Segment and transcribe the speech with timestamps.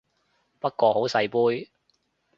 [0.59, 1.69] 不過好細杯